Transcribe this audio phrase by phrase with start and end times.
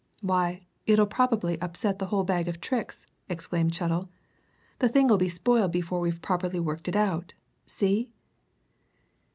[0.21, 4.09] "Why, it'll probably upset the whole bag of tricks!" exclaimed Chettle.
[4.79, 7.33] "The thing'll be spoiled before we've properly worked it out.
[7.67, 8.09] See?"